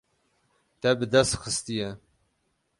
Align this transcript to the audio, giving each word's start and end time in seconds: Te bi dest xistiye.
Te 0.79 0.89
bi 0.97 1.05
dest 1.11 1.35
xistiye. 1.43 1.89